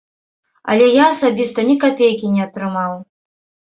[0.73, 3.03] Але я асабіста ні капейкі не атрымаў.